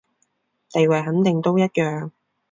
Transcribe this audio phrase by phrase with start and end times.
[0.71, 2.09] 地位肯定都一樣